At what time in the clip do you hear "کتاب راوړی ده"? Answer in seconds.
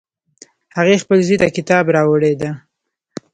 1.57-2.51